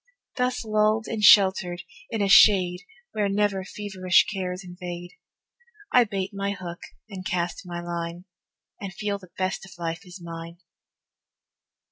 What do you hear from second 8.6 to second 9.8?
And feel the best of